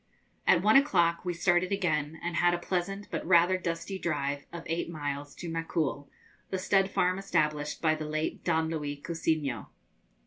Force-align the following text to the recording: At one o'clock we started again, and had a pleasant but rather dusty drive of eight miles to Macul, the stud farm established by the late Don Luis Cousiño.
At 0.47 0.63
one 0.63 0.75
o'clock 0.77 1.23
we 1.25 1.33
started 1.35 1.71
again, 1.71 2.19
and 2.23 2.37
had 2.37 2.55
a 2.55 2.57
pleasant 2.57 3.07
but 3.11 3.23
rather 3.23 3.55
dusty 3.59 3.99
drive 3.99 4.47
of 4.51 4.63
eight 4.65 4.89
miles 4.89 5.35
to 5.35 5.47
Macul, 5.47 6.09
the 6.49 6.57
stud 6.57 6.89
farm 6.89 7.19
established 7.19 7.83
by 7.83 7.93
the 7.93 8.05
late 8.05 8.43
Don 8.43 8.67
Luis 8.69 8.99
Cousiño. 9.01 9.67